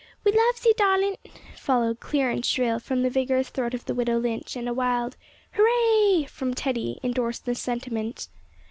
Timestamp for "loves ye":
0.31-0.73